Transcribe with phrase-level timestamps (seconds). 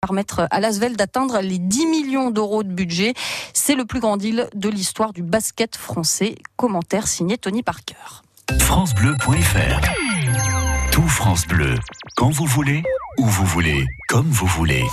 [0.00, 3.12] permettre à l'Asvel d'atteindre les 10 millions d'euros de budget.
[3.52, 6.36] C'est le plus grand deal de l'histoire du basket français.
[6.56, 8.22] Commentaire signé Tony Parker.
[8.60, 9.80] FranceBleu.fr
[10.90, 11.74] Tout France Bleu,
[12.16, 12.82] quand vous voulez,
[13.18, 14.84] où vous voulez, comme vous voulez.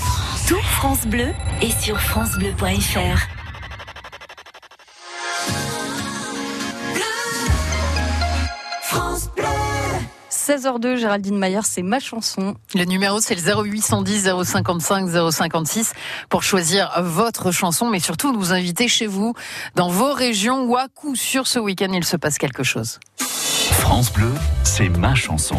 [0.46, 1.30] Tout France Bleu
[1.62, 3.47] est sur FranceBleu.fr.
[10.48, 12.56] 16h02, Géraldine Mayer, c'est ma chanson.
[12.74, 15.92] Le numéro, c'est le 0810 055 056
[16.30, 19.34] pour choisir votre chanson, mais surtout nous inviter chez vous,
[19.76, 23.00] dans vos régions où à coup sûr ce week-end il se passe quelque chose.
[23.18, 24.32] France Bleu,
[24.64, 25.58] c'est ma chanson.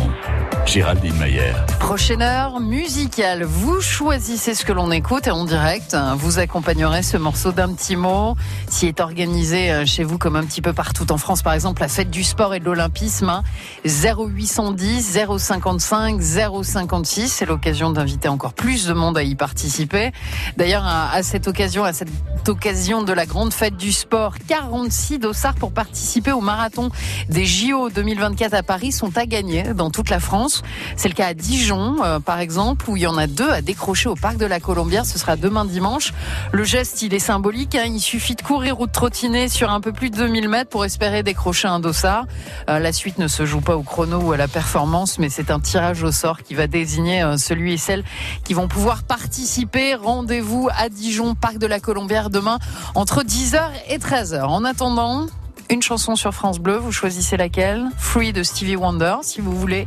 [0.69, 1.55] Géraldine Mayer.
[1.81, 3.43] Prochaine heure musicale.
[3.45, 7.97] Vous choisissez ce que l'on écoute et en direct, vous accompagnerez ce morceau d'un petit
[7.97, 8.37] mot.
[8.69, 11.81] S'y est organisé euh, chez vous comme un petit peu partout en France, par exemple,
[11.81, 13.43] la fête du sport et de l'olympisme.
[13.87, 17.29] 0810 055 056.
[17.29, 20.13] C'est l'occasion d'inviter encore plus de monde à y participer.
[20.59, 22.11] D'ailleurs, à cette occasion, à cette
[22.47, 26.91] occasion de la grande fête du sport, 46 dossards pour participer au marathon
[27.31, 30.58] des JO 2024 à Paris sont à gagner dans toute la France.
[30.97, 33.63] C'est le cas à Dijon, euh, par exemple, où il y en a deux à
[33.63, 35.07] décrocher au parc de la Colombière.
[35.07, 36.13] Ce sera demain dimanche.
[36.53, 37.75] Le geste, il est symbolique.
[37.75, 37.85] Hein.
[37.87, 40.85] Il suffit de courir ou de trottiner sur un peu plus de 2000 mètres pour
[40.85, 42.27] espérer décrocher un dossard.
[42.69, 45.51] Euh, la suite ne se joue pas au chrono ou à la performance, mais c'est
[45.51, 48.05] un tirage au sort qui va désigner euh, celui et celle
[48.45, 49.95] qui vont pouvoir participer.
[49.95, 52.59] Rendez-vous à Dijon, parc de la Colombière, demain
[52.95, 54.43] entre 10h et 13h.
[54.43, 55.27] En attendant,
[55.71, 57.87] une chanson sur France Bleu, vous choisissez laquelle?
[57.99, 59.87] Free de Stevie Wonder, si vous voulez.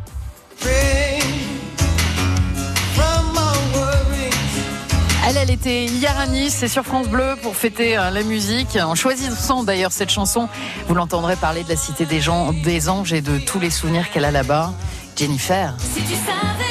[5.27, 8.75] Elle, elle était hier à Nice, c'est sur France Bleu pour fêter euh, la musique.
[8.75, 10.49] En choisissant d'ailleurs cette chanson,
[10.87, 14.09] vous l'entendrez parler de la cité des, gens, des anges et de tous les souvenirs
[14.11, 14.73] qu'elle a là-bas.
[15.15, 15.75] Jennifer.
[15.77, 16.70] Si tu savais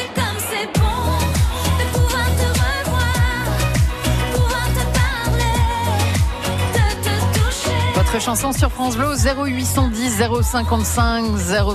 [8.12, 11.26] Votre chanson sur France Bleu 0810 055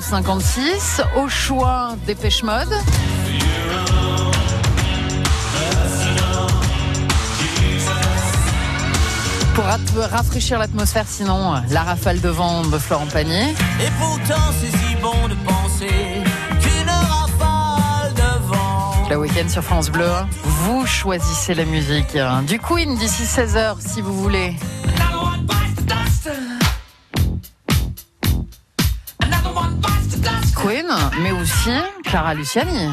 [0.02, 1.02] 056.
[1.16, 2.74] Au choix Dépêche Mode.
[9.54, 13.52] pour rafraîchir l'atmosphère, sinon la rafale de vent de Florent Pagny.
[13.52, 16.22] Et pourtant, c'est si bon de penser
[16.60, 19.10] qu'une rafale de vent.
[19.10, 20.12] Le week-end sur France Bleu,
[20.44, 22.18] vous choisissez la musique.
[22.46, 24.54] Du Queen d'ici 16h, si vous voulez.
[31.22, 31.70] Mais aussi
[32.04, 32.90] Clara Luciani.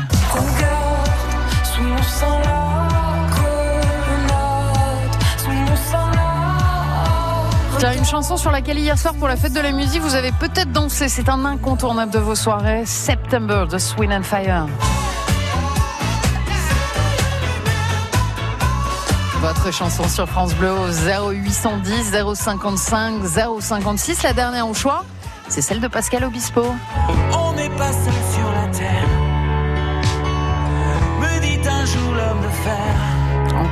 [7.96, 10.70] une chanson sur laquelle hier soir pour la fête de la musique vous avez peut-être
[10.70, 11.08] dansé.
[11.08, 12.84] C'est un incontournable de vos soirées.
[12.84, 14.66] September de Swing and Fire.
[19.40, 20.72] Votre chanson sur France Bleu
[21.06, 23.14] 0810 055
[23.60, 24.22] 056.
[24.24, 25.04] La dernière au choix,
[25.48, 26.74] c'est celle de Pascal Obispo.
[27.76, 29.08] Pas seul sur la terre.
[31.20, 33.01] Me dit un jour l'homme de fer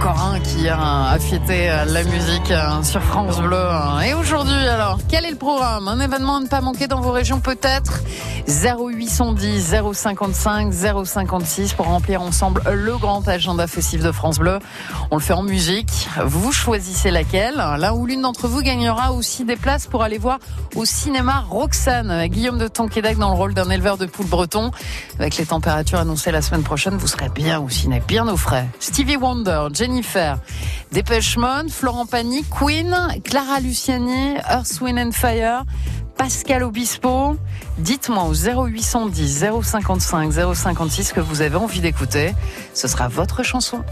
[0.01, 3.67] encore un qui a fêté la musique euh, sur France Bleu.
[4.07, 5.89] Et aujourd'hui, alors, quel est le programme?
[5.89, 8.01] Un événement à ne pas manquer dans vos régions peut-être?
[8.47, 10.73] 0810 055
[11.05, 14.59] 056 pour remplir ensemble le grand agenda festif de France Bleu.
[15.11, 16.09] On le fait en musique.
[16.25, 17.57] Vous choisissez laquelle.
[17.57, 20.39] L'un ou l'une d'entre vous gagnera aussi des places pour aller voir
[20.77, 22.27] au cinéma Roxane.
[22.29, 24.71] Guillaume de Tonquédac dans le rôle d'un éleveur de poules breton.
[25.19, 28.67] Avec les températures annoncées la semaine prochaine, vous serez bien au ciné, bien au frais.
[28.81, 30.39] Stevie Wonder, Jennifer,
[30.93, 31.37] Dépêche
[31.69, 35.65] Florent Pagny, Queen, Clara Luciani, Earth, Wind and Fire,
[36.17, 37.37] Pascal Obispo.
[37.79, 42.35] Dites-moi au 0810 055 056 que vous avez envie d'écouter.
[42.73, 43.83] Ce sera votre chanson.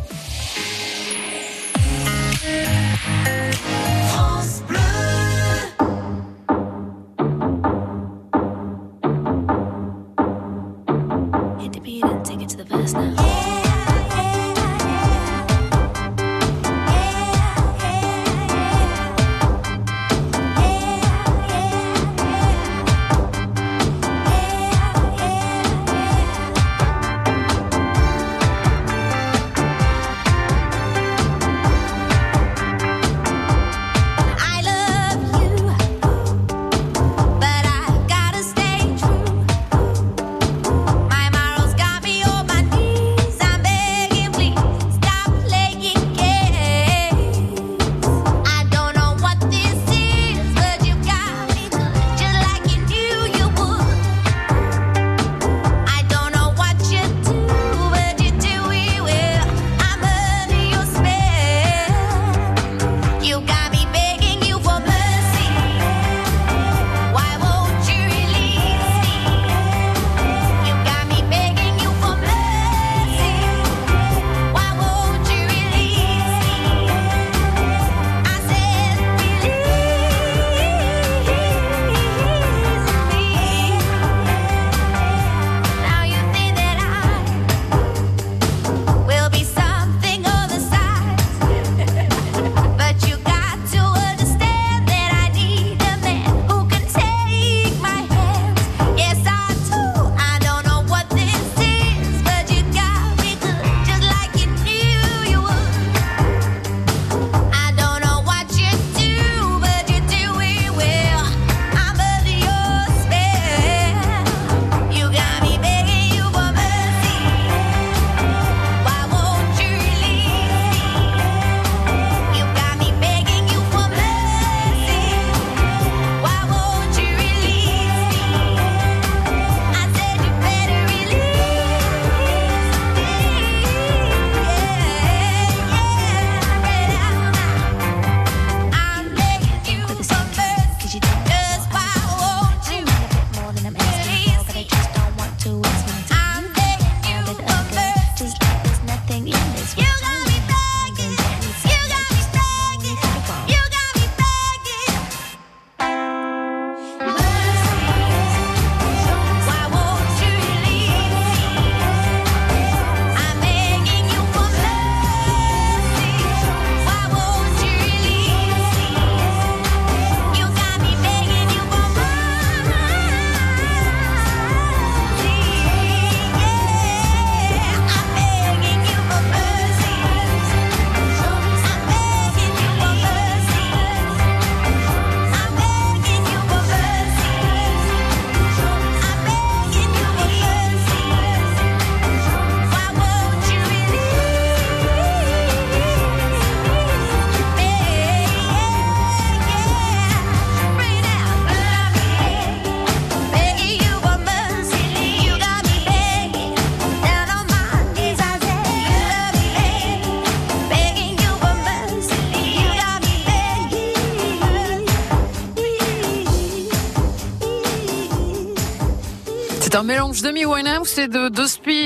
[220.18, 221.28] C'est de Winehouse et de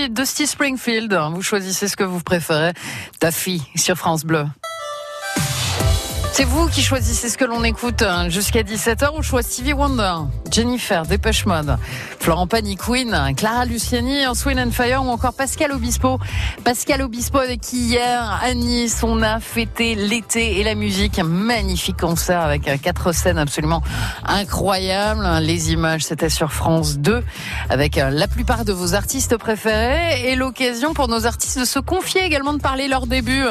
[0.08, 1.12] Dusty Springfield?
[1.34, 2.72] Vous choisissez ce que vous préférez.
[3.20, 4.46] Ta fille sur France Bleu.
[6.34, 8.30] C'est vous qui choisissez ce que l'on écoute hein.
[8.30, 9.10] jusqu'à 17h.
[9.14, 10.14] On choisit Stevie Wonder,
[10.50, 11.76] Jennifer, Dépêche Mode,
[12.20, 16.18] Florent Pagny, Queen, Clara Luciani, Swin and Fire ou encore Pascal Obispo.
[16.64, 21.18] Pascal Obispo avec qui hier à Nice on a fêté l'été et la musique.
[21.18, 23.82] Un magnifique concert avec quatre scènes absolument
[24.24, 25.28] incroyables.
[25.42, 27.22] Les images c'était sur France 2
[27.68, 31.78] avec euh, la plupart de vos artistes préférés et l'occasion pour nos artistes de se
[31.78, 33.44] confier également de parler leur début.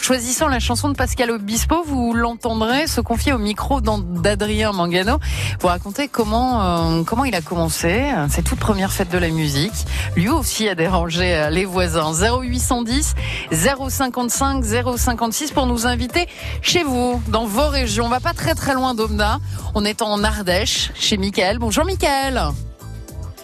[0.00, 1.84] Choisissant la chanson de Pascal Obispo,
[2.24, 5.18] l'entendrez se confier au micro d'Adrien Mangano
[5.58, 9.74] pour raconter comment euh, comment il a commencé ses toutes premières fêtes de la musique.
[10.16, 12.12] Lui aussi a dérangé euh, les voisins.
[12.14, 13.14] 0810
[13.52, 14.64] 055
[14.96, 16.26] 056 pour nous inviter
[16.62, 18.06] chez vous, dans vos régions.
[18.06, 19.38] On va pas très très loin d'Omna.
[19.74, 21.58] On est en Ardèche, chez Mickaël.
[21.58, 22.40] Bonjour Mickaël.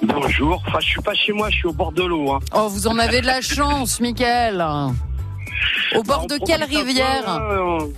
[0.02, 0.62] Bonjour.
[0.66, 2.32] Enfin, je suis pas chez moi, je suis au bord de l'eau.
[2.32, 2.38] Hein.
[2.54, 4.64] Oh, vous en avez de la chance, Mickaël.
[5.94, 7.88] Au bord de quelle rivière hein,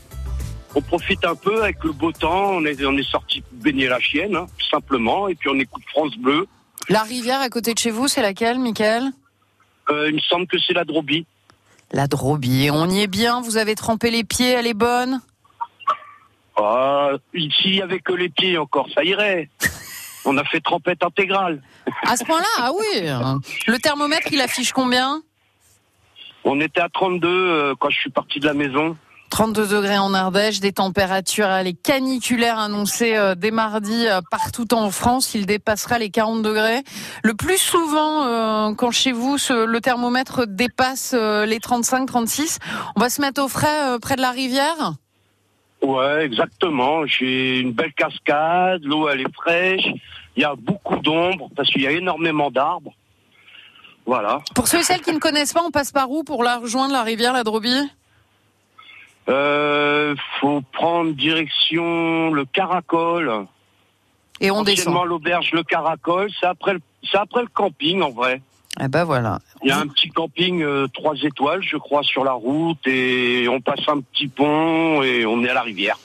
[0.75, 2.51] on, profite un peu avec le beau temps.
[2.53, 5.29] On est, on est sorti baigner la chienne, hein, tout simplement.
[5.29, 6.47] Et puis on écoute France Bleu.
[6.89, 9.11] La rivière à côté de chez vous, c'est laquelle, Michael
[9.91, 11.27] euh, Il me semble que c'est la Drobie.
[11.93, 12.71] La Drobie.
[12.73, 15.21] On y est bien Vous avez trempé les pieds Elle est bonne
[16.57, 19.49] ah, Ici, avec les pieds encore, ça irait.
[20.25, 21.63] On a fait trempette intégrale.
[22.07, 23.09] À ce point-là, ah oui.
[23.67, 25.21] Le thermomètre, il affiche combien
[26.45, 28.97] on était à 32 euh, quand je suis parti de la maison.
[29.33, 34.91] 32 degrés en Ardèche, des températures les caniculaires annoncées euh, dès mardi euh, partout en
[34.91, 35.35] France.
[35.35, 36.83] Il dépassera les 40 degrés.
[37.23, 42.59] Le plus souvent, quand chez vous le thermomètre dépasse les 35-36,
[42.95, 44.97] on va se mettre au frais près de la rivière?
[45.81, 47.07] Ouais, exactement.
[47.07, 49.87] J'ai une belle cascade, l'eau elle est fraîche,
[50.37, 52.93] il y a beaucoup d'ombre parce qu'il y a énormément d'arbres.
[54.05, 54.41] Voilà.
[54.55, 56.93] Pour ceux et celles qui ne connaissent pas, on passe par où pour la rejoindre,
[56.93, 57.89] la rivière, la Drobie?
[59.29, 63.47] Euh, faut prendre direction le Caracol.
[64.41, 65.07] Et on descend.
[65.07, 66.81] l'auberge Le Caracol, c'est après, le,
[67.15, 68.43] après le camping en vrai.
[68.81, 69.39] Eh ben voilà.
[69.63, 73.47] Il y a un petit camping euh, trois étoiles, je crois, sur la route et
[73.49, 75.99] on passe un petit pont et on est à la rivière.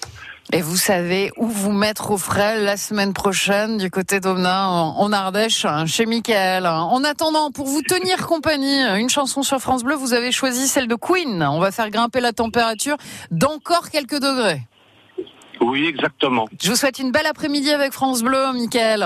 [0.54, 5.12] Et vous savez où vous mettre au frais la semaine prochaine du côté d'Omna en
[5.12, 6.66] Ardèche hein, chez Michael.
[6.66, 10.88] En attendant, pour vous tenir compagnie, une chanson sur France Bleu, vous avez choisi celle
[10.88, 11.44] de Queen.
[11.44, 12.96] On va faire grimper la température
[13.30, 14.62] d'encore quelques degrés.
[15.60, 16.46] Oui, exactement.
[16.62, 19.06] Je vous souhaite une belle après-midi avec France Bleu, Michael.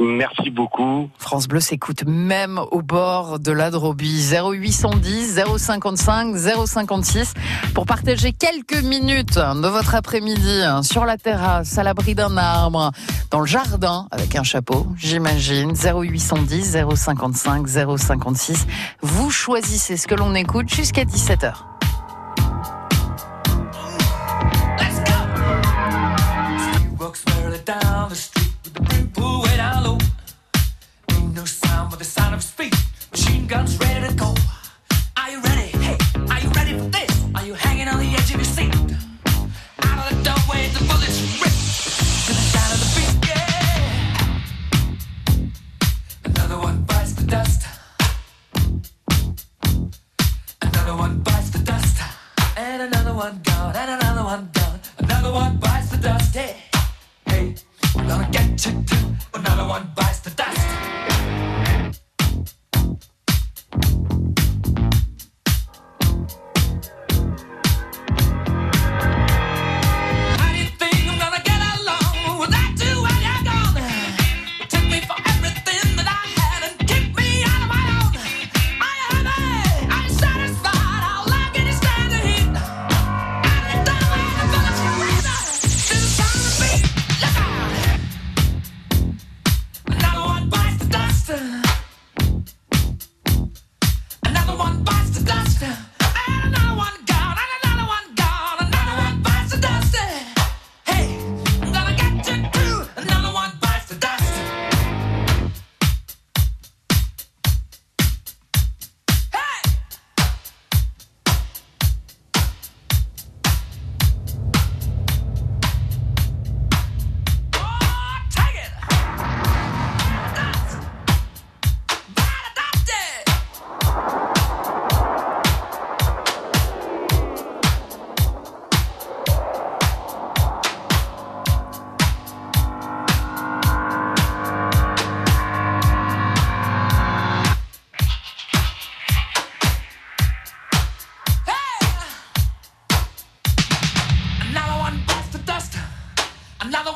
[0.00, 1.10] Merci beaucoup.
[1.18, 4.32] France Bleu s'écoute même au bord de la Drobie.
[4.32, 7.34] 0810 055 056
[7.74, 12.92] pour partager quelques minutes de votre après-midi sur la terrasse, à l'abri d'un arbre,
[13.30, 15.74] dans le jardin, avec un chapeau, j'imagine.
[15.74, 18.66] 0810 055 056.
[19.02, 21.54] Vous choisissez ce que l'on écoute jusqu'à 17h.
[27.68, 28.28] guns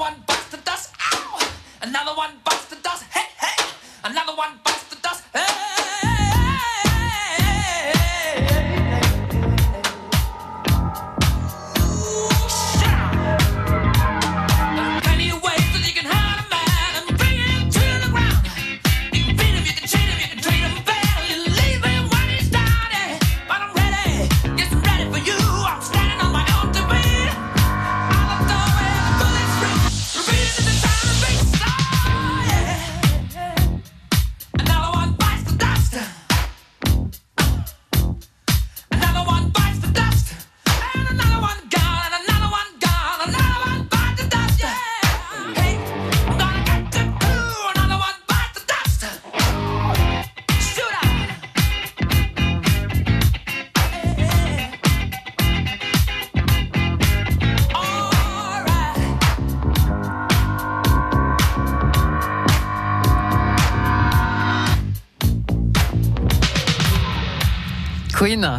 [0.02, 0.31] one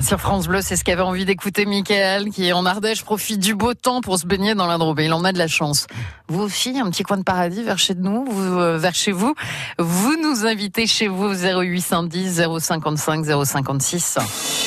[0.02, 3.74] Sur France Bleu, c'est ce qu'avait envie d'écouter Michael, qui en Ardèche profite du beau
[3.74, 4.70] temps pour se baigner dans.
[4.98, 5.88] Et Il en a de la chance.
[6.28, 9.34] Vous aussi, un petit coin de paradis vers chez nous, vous, euh, vers chez vous.
[9.80, 14.20] Vous nous invitez chez vous au 0810 055 056.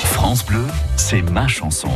[0.07, 0.65] France Bleu,
[0.97, 1.91] c'est ma chanson.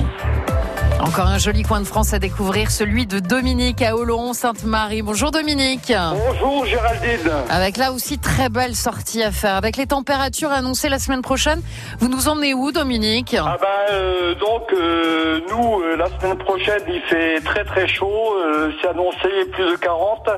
[1.01, 5.01] Encore un joli coin de France à découvrir, celui de Dominique à Oloron-Sainte-Marie.
[5.01, 5.93] Bonjour Dominique.
[6.13, 7.31] Bonjour Géraldine.
[7.49, 9.55] Avec là aussi très belle sortie à faire.
[9.55, 11.63] Avec les températures annoncées la semaine prochaine,
[12.01, 13.35] vous nous emmenez où Dominique?
[13.39, 18.35] Ah ben euh, donc euh, nous euh, la semaine prochaine il fait très très chaud,
[18.37, 20.29] euh, c'est annoncé plus de 40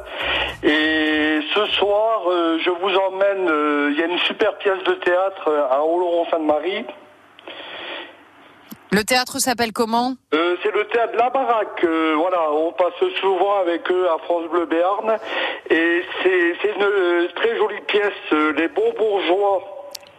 [0.63, 4.93] et ce soir euh, je vous emmène, euh, il y a une super pièce de
[4.95, 6.85] théâtre à Oloron-Sainte-Marie.
[8.93, 11.83] Le théâtre s'appelle comment Euh, c'est le théâtre la baraque.
[11.85, 15.17] euh, voilà, on passe souvent avec eux à France Bleu Béarn
[15.71, 18.13] et c'est une euh, très jolie pièce,
[18.57, 19.63] les bons bourgeois.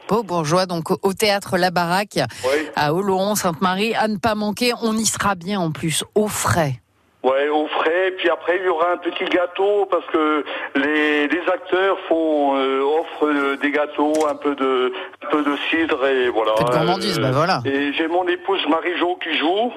[0.10, 2.68] Beau bourgeois, donc au- au théâtre La Baraque Oui.
[2.76, 3.94] à Oloron, Sainte-Marie.
[3.96, 6.82] À ne pas manquer, on y sera bien en plus, au frais.
[7.24, 8.14] Ouais, au frais.
[8.18, 10.44] Puis après, il y aura un petit gâteau parce que
[10.76, 14.92] les, les acteurs font euh, offrent euh, des gâteaux, un peu de
[15.26, 16.52] un peu de cidre et voilà.
[16.52, 17.62] Un peu de gourmandise, bah voilà.
[17.66, 19.72] Et j'ai mon épouse Marie-Jo qui joue.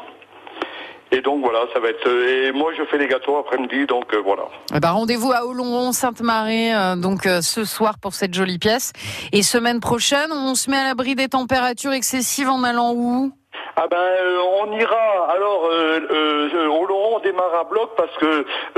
[1.13, 2.09] Et donc voilà, ça va être.
[2.09, 4.43] euh, Et moi, je fais les gâteaux après-midi, donc euh, voilà.
[4.75, 8.93] Eh ben, Rendez-vous à Oloron, Sainte-Marie, euh, donc euh, ce soir pour cette jolie pièce.
[9.33, 13.31] Et semaine prochaine, on se met à l'abri des températures excessives en allant où?
[13.79, 15.29] Ah ben, euh, on ira.
[15.31, 18.25] Alors, au Laurent, on démarre à bloc parce que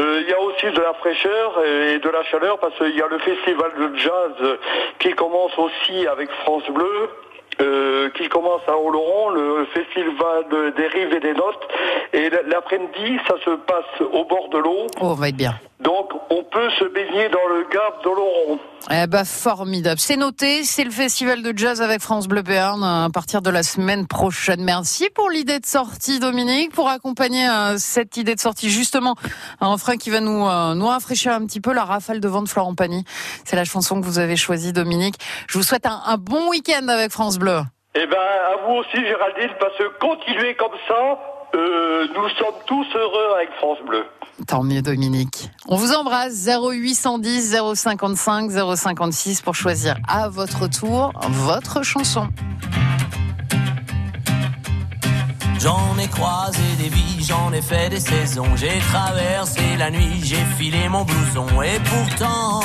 [0.00, 3.02] euh, il y a aussi de la fraîcheur et de la chaleur parce qu'il y
[3.02, 4.58] a le festival de jazz
[4.98, 7.10] qui commence aussi avec France Bleu.
[7.60, 11.66] euh, qui commence à Oloron, le festival de- des rives et des notes.
[12.12, 14.86] Et l'après-midi, ça se passe au bord de l'eau.
[15.00, 15.54] Oh, on va être bien.
[15.80, 18.58] Donc, on peut se baigner dans le Gave d'Oloron.
[18.90, 20.00] Eh ben, formidable.
[20.00, 23.50] C'est noté, c'est le festival de jazz avec France Bleu Béarn euh, à partir de
[23.50, 24.62] la semaine prochaine.
[24.64, 29.14] Merci pour l'idée de sortie, Dominique, pour accompagner euh, cette idée de sortie, justement,
[29.60, 32.42] un frein qui va nous, euh, nous rafraîchir un petit peu la rafale de vent
[32.42, 33.04] de Florent Pagny.
[33.44, 35.14] C'est la chanson que vous avez choisie, Dominique.
[35.48, 37.60] Je vous souhaite un, un bon week-end avec France Bleu.
[37.94, 41.18] Eh ben, à vous aussi, Géraldine, parce que continuez comme ça,
[41.54, 44.04] euh, nous sommes tous heureux avec France Bleu.
[44.46, 45.50] Tant mieux, Dominique.
[45.66, 46.46] On vous embrasse.
[46.46, 52.28] 0810 055 056 pour choisir à votre tour votre chanson.
[55.60, 58.54] J'en ai croisé des vies, j'en ai fait des saisons.
[58.54, 61.46] J'ai traversé la nuit, j'ai filé mon blouson.
[61.62, 62.60] Et pourtant,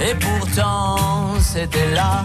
[0.00, 2.24] et pourtant, c'était là.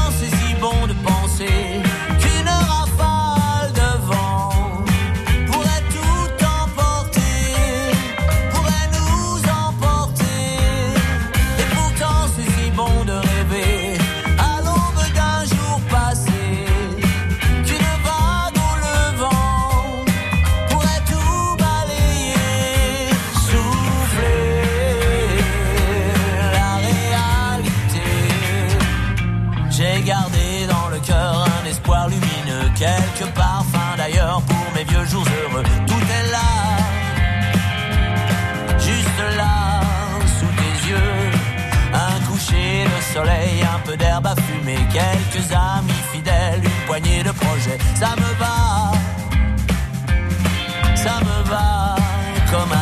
[44.93, 47.77] quelques amis fidèles, une poignée de projets.
[47.95, 48.91] Ça me va,
[50.95, 51.95] ça me va
[52.51, 52.80] comme un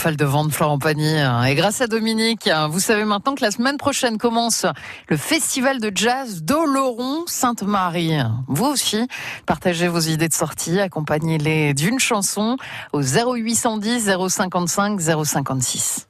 [0.00, 1.18] rafale de vent de Florent Pagny.
[1.18, 1.44] Hein.
[1.44, 4.64] Et grâce à Dominique, hein, vous savez maintenant que la semaine prochaine commence
[5.08, 8.16] le festival de jazz d'Oloron Sainte-Marie.
[8.48, 9.06] Vous aussi,
[9.44, 12.56] partagez vos idées de sortie, accompagnez-les d'une chanson
[12.94, 16.08] au 0810 055 056.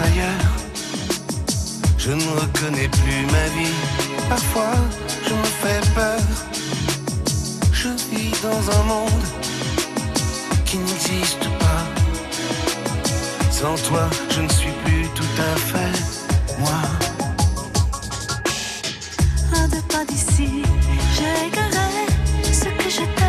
[0.00, 0.52] ailleurs.
[1.98, 3.74] Je ne reconnais plus ma vie.
[4.28, 4.74] Parfois,
[5.26, 6.20] je me fais peur.
[7.72, 9.26] Je vis dans un monde
[10.64, 11.84] qui n'existe pas.
[13.50, 15.98] Sans toi, je ne suis plus tout à fait
[16.58, 16.82] moi.
[19.54, 20.62] À deux pas d'ici,
[21.16, 22.06] j'égarais
[22.52, 23.25] ce que je j'étais.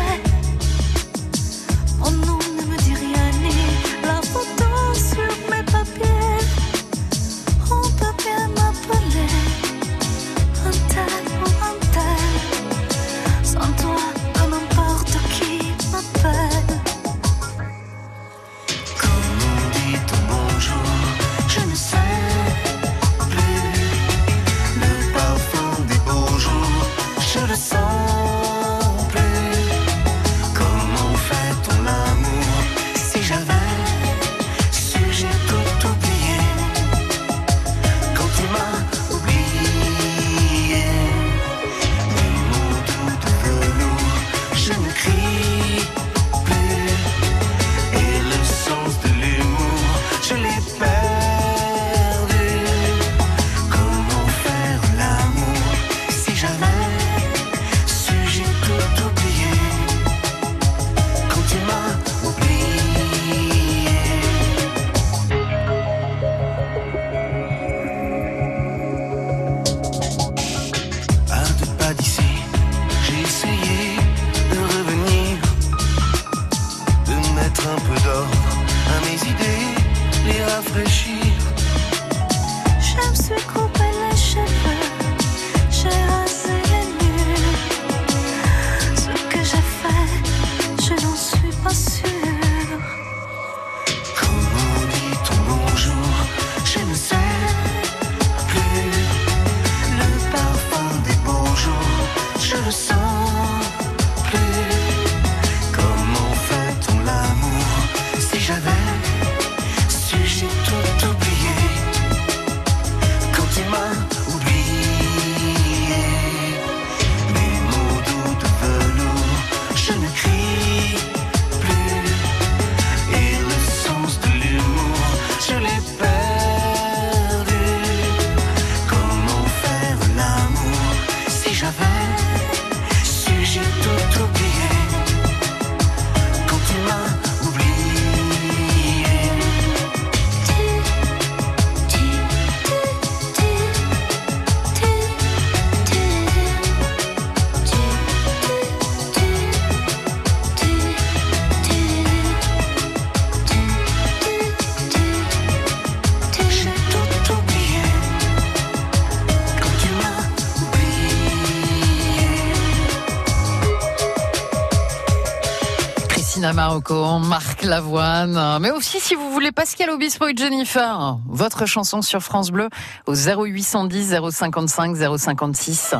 [166.40, 172.20] Marocco, Marc Lavoine, mais aussi si vous voulez Pascal Obispo et Jennifer, votre chanson sur
[172.22, 172.68] France Bleu
[173.06, 175.94] au 0810 055 056.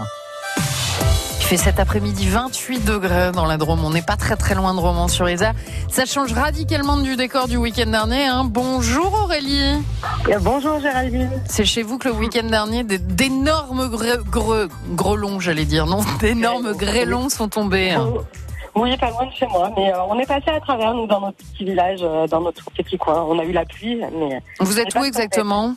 [1.40, 3.84] Il fait cet après-midi 28 degrés dans la Drôme.
[3.84, 5.54] On n'est pas très très loin de Romans-sur-Isère.
[5.90, 8.26] Ça change radicalement du décor du week-end dernier.
[8.26, 8.44] Hein.
[8.44, 9.76] Bonjour Aurélie.
[10.28, 11.30] Euh, Bonjour Géraldine.
[11.48, 16.74] C'est chez vous que le week-end dernier, d'énormes gre- gre- grelons, j'allais dire, non, d'énormes
[16.74, 17.90] grêlons sont tombés.
[17.92, 18.06] hein.
[18.74, 21.20] Oui, pas loin de chez moi, mais euh, on est passé à travers, nous, dans
[21.20, 23.22] notre petit village, euh, dans notre petit coin.
[23.22, 25.74] On a eu la pluie, mais Vous êtes où exactement?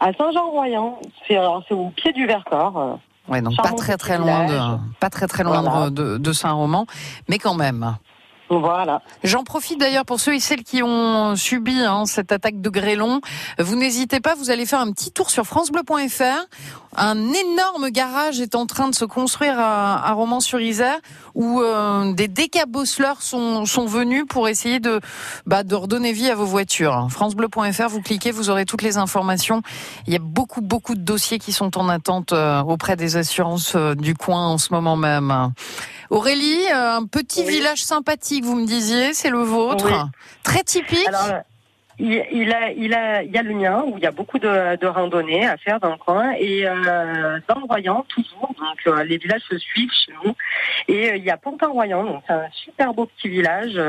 [0.00, 2.78] À Saint-Jean-Royan, c'est alors, c'est au pied du Vercors.
[2.78, 2.94] euh.
[3.28, 4.60] Ouais, donc Charmant pas très très loin village.
[4.72, 5.90] de, pas très très loin Voilà.
[5.90, 6.86] de, de Saint-Roman,
[7.28, 7.96] mais quand même.
[8.60, 9.02] Voilà.
[9.24, 13.20] J'en profite d'ailleurs pour ceux et celles qui ont subi hein, cette attaque de grêlon.
[13.58, 16.46] Vous n'hésitez pas, vous allez faire un petit tour sur francebleu.fr.
[16.94, 20.98] Un énorme garage est en train de se construire à, Romans-sur-Isère
[21.34, 25.00] où euh, des décabosseleurs sont, sont venus pour essayer de,
[25.46, 27.06] bah, redonner vie à vos voitures.
[27.10, 29.62] francebleu.fr, vous cliquez, vous aurez toutes les informations.
[30.06, 33.72] Il y a beaucoup, beaucoup de dossiers qui sont en attente euh, auprès des assurances
[33.74, 35.52] euh, du coin en ce moment même.
[36.12, 37.54] Aurélie, euh, un petit Oui.
[37.56, 39.86] village sympathique, vous me disiez, c'est le vôtre.
[39.86, 39.96] Oui.
[40.42, 41.08] Très typique.
[41.08, 41.40] Alors,
[41.98, 44.38] il, il a, il a, il y a le mien où il y a beaucoup
[44.38, 48.52] de, de randonnées à faire dans le coin et euh, dans le Royan toujours.
[48.58, 50.34] Donc euh, les villages se suivent chez nous
[50.88, 52.04] et euh, il y a Pontin-Royan.
[52.04, 53.80] Donc c'est un super beau petit village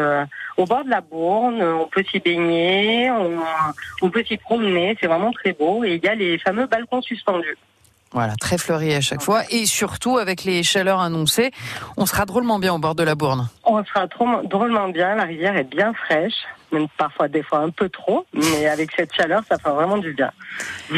[0.56, 1.62] au bord de la Bourne.
[1.62, 3.40] On peut s'y baigner, on,
[4.02, 4.96] on peut s'y promener.
[5.02, 7.58] C'est vraiment très beau et il y a les fameux balcons suspendus.
[8.14, 9.42] Voilà, très fleuri à chaque fois.
[9.50, 11.52] Et surtout, avec les chaleurs annoncées,
[11.98, 13.50] on sera drôlement bien au bord de la Bourne.
[13.64, 15.16] On sera drôlement bien.
[15.16, 16.36] La rivière est bien fraîche,
[16.72, 20.14] même parfois des fois un peu trop, mais avec cette chaleur, ça fait vraiment du
[20.14, 20.32] bien.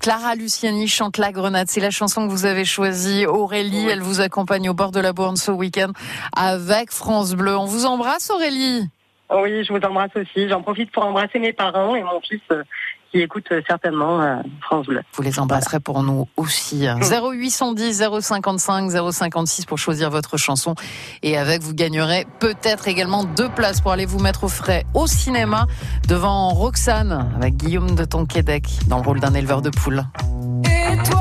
[0.00, 1.66] Clara Luciani chante La Grenade.
[1.68, 3.26] C'est la chanson que vous avez choisie.
[3.26, 3.90] Aurélie, Oui.
[3.90, 5.90] elle vous accompagne au bord de la Bourne ce week-end
[6.36, 7.56] avec France Bleu.
[7.56, 8.88] On vous embrasse, Aurélie.
[9.32, 10.48] Oui, je vous embrasse aussi.
[10.48, 12.64] J'en profite pour embrasser mes parents et mon fils euh,
[13.10, 15.00] qui écoute euh, certainement euh, France Bleu.
[15.14, 16.86] Vous les embrasserez pour nous aussi.
[16.86, 20.74] 0810 055 056 pour choisir votre chanson.
[21.22, 25.06] Et avec, vous gagnerez peut-être également deux places pour aller vous mettre au frais au
[25.06, 25.66] cinéma
[26.08, 30.04] devant Roxane avec Guillaume de Tonquédec dans le rôle d'un éleveur de poules.
[30.64, 31.19] Et toi,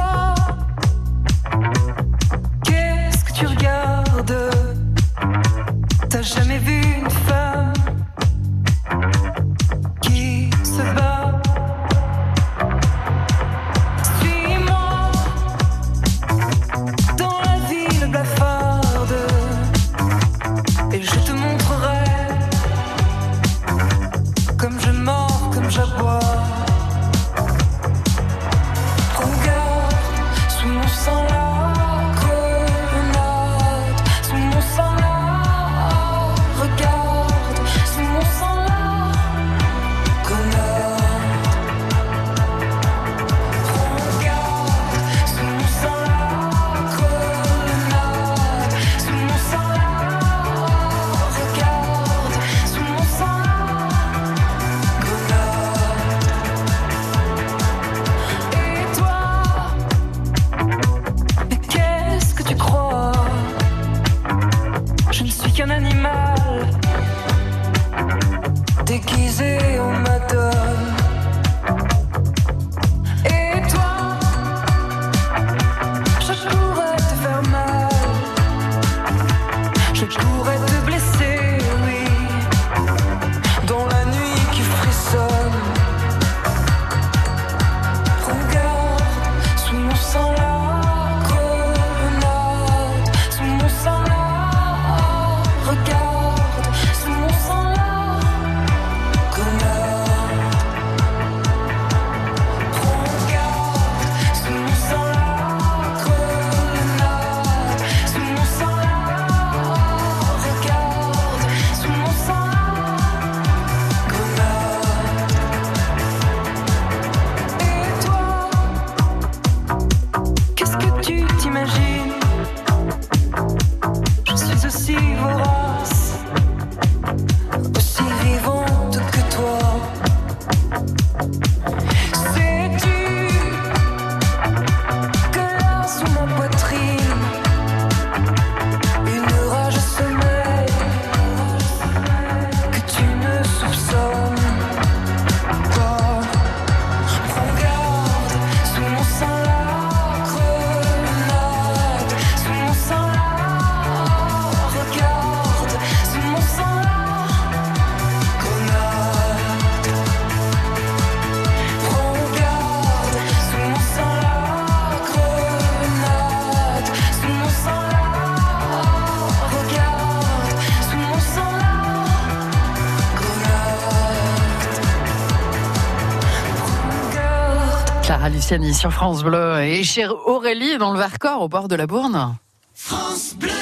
[178.09, 181.85] Clara Luciani sur France Bleu et chez Aurélie dans le Vercors au bord de la
[181.85, 182.37] Bourne.
[182.73, 183.53] FranceBleu.fr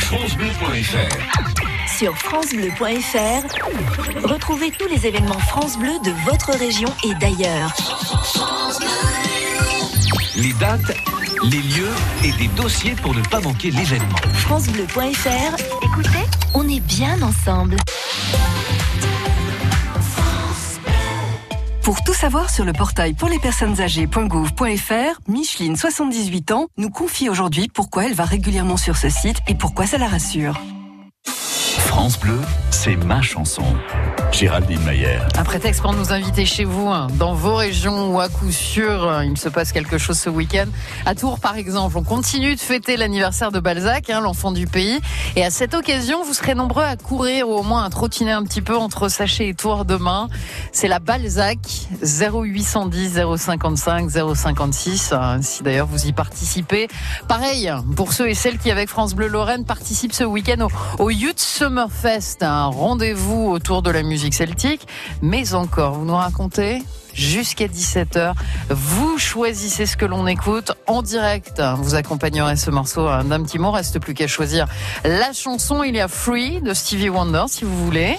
[0.00, 7.70] FranceBleu.fr Sur francebleu.fr, retrouvez tous les événements France Bleu de votre région et d'ailleurs.
[10.34, 10.96] Les dates,
[11.42, 11.92] les lieux
[12.24, 14.16] et des dossiers pour ne pas manquer l'événement.
[14.32, 17.76] francebleu.fr, écoutez, on est bien ensemble.
[21.86, 27.28] Pour tout savoir sur le portail pour les personnes âgées.gouv.fr, Micheline, 78 ans, nous confie
[27.28, 30.60] aujourd'hui pourquoi elle va régulièrement sur ce site et pourquoi ça la rassure.
[31.78, 32.40] France Bleu,
[32.76, 33.62] c'est ma chanson.
[34.32, 35.18] Géraldine Mayer.
[35.38, 39.04] Un prétexte pour nous inviter chez vous, hein, dans vos régions où à coup sûr
[39.04, 40.66] euh, il se passe quelque chose ce week-end.
[41.06, 45.00] À Tours par exemple, on continue de fêter l'anniversaire de Balzac, hein, l'enfant du pays.
[45.36, 48.42] Et à cette occasion, vous serez nombreux à courir ou au moins à trottiner un
[48.42, 50.28] petit peu entre Sachet et Tours demain.
[50.70, 51.58] C'est la Balzac
[52.02, 55.12] 0810 055 056.
[55.12, 56.88] hein, Si d'ailleurs vous y participez.
[57.26, 60.66] Pareil, pour ceux et celles qui avec France Bleu Lorraine participent ce week-end
[60.98, 64.86] au, au Youth Summerfest, rendez-vous autour de la musique celtique.
[65.22, 66.82] Mais encore, vous nous racontez
[67.14, 68.34] jusqu'à 17h.
[68.70, 71.62] Vous choisissez ce que l'on écoute en direct.
[71.78, 73.70] Vous accompagnerez ce morceau hein, d'un petit mot.
[73.70, 74.66] Reste plus qu'à choisir
[75.04, 75.82] la chanson.
[75.82, 78.18] Il y a Free de Stevie Wonder si vous voulez.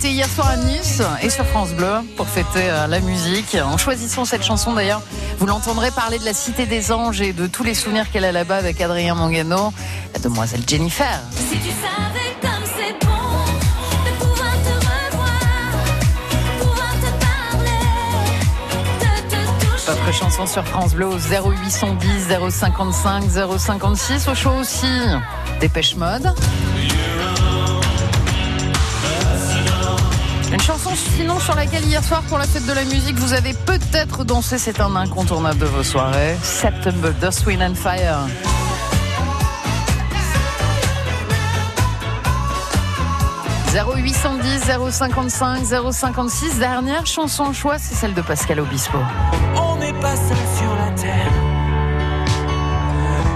[0.00, 3.54] Était hier soir à Nice et sur France Bleu pour fêter euh, la musique.
[3.62, 5.02] En choisissant cette chanson d'ailleurs,
[5.38, 8.32] vous l'entendrez parler de la Cité des Anges et de tous les souvenirs qu'elle a
[8.32, 9.74] là-bas avec Adrien Mangano,
[10.14, 11.20] la demoiselle Jennifer.
[11.32, 13.44] Si tu savais comme c'est bon
[14.06, 14.72] de pouvoir te
[15.12, 15.40] revoir,
[16.60, 18.40] pouvoir te parler,
[19.00, 19.92] de te toucher.
[19.92, 23.24] Votre chanson sur France Bleu au 0810 055
[23.58, 24.86] 056 au show aussi.
[25.60, 26.32] Dépêche Mode.
[30.52, 33.54] Une chanson sinon sur laquelle hier soir pour la fête de la musique vous avez
[33.54, 36.36] peut-être dansé, c'est un incontournable de vos soirées.
[36.42, 38.26] September, Dust, Wind and Fire.
[43.72, 48.98] «0810 055 056 Dernière chanson choix, c'est celle de Pascal Obispo.
[49.54, 51.30] On n'est pas seul sur la terre.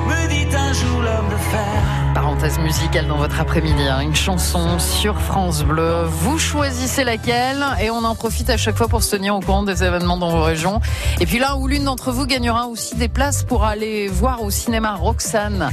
[0.09, 2.04] Me dit un jour l'homme de fer.
[2.15, 3.99] Parenthèse musicale dans votre après-midi, hein.
[3.99, 6.05] une chanson sur France Bleu.
[6.05, 9.65] Vous choisissez laquelle et on en profite à chaque fois pour se tenir au courant
[9.65, 10.81] des événements dans vos régions.
[11.21, 14.51] Et puis là où l'une d'entre vous gagnera aussi des places pour aller voir au
[14.51, 15.71] cinéma Roxane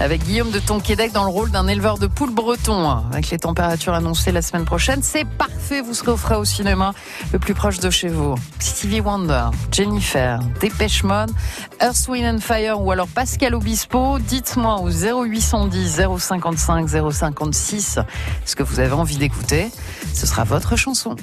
[0.00, 2.88] avec Guillaume de Tonquédec dans le rôle d'un éleveur de poules breton.
[3.12, 6.92] Avec les températures annoncées la semaine prochaine, c'est parfait, vous serez au frais au cinéma
[7.32, 8.34] le plus proche de chez vous.
[8.58, 11.30] Stevie Wonder, Jennifer, Dépêche Mode,
[11.80, 17.98] Earth, Wind and Fire ou alors Pascal Obispo, dites-moi au 0810 055 056
[18.44, 19.70] ce que vous avez envie d'écouter?
[20.12, 21.16] Ce sera votre chanson.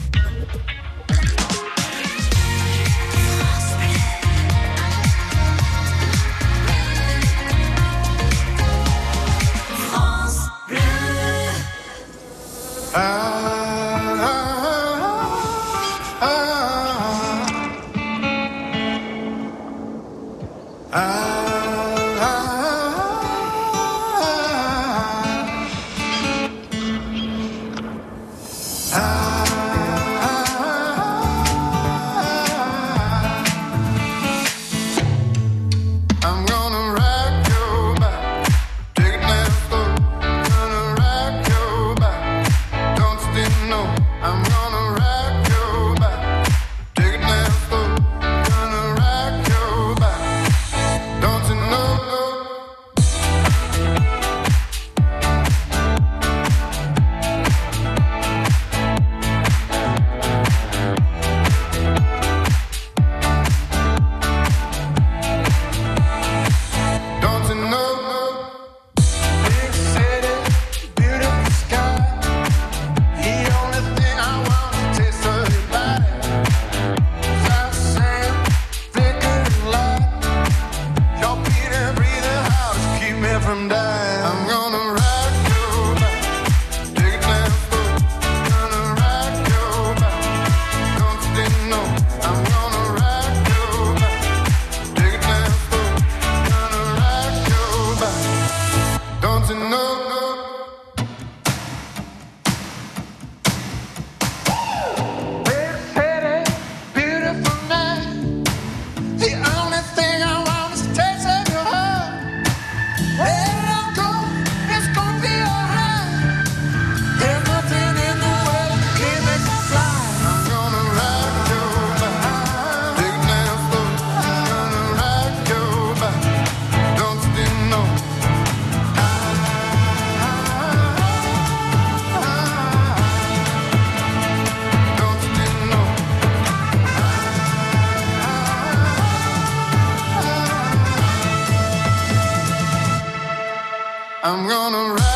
[144.23, 145.10] I'm gonna ride.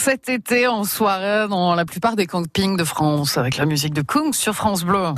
[0.00, 4.00] Cet été en soirée dans la plupart des campings de France avec la musique de
[4.00, 5.12] Kung sur France Bleu.